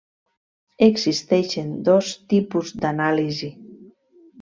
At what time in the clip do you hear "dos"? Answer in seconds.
1.91-2.11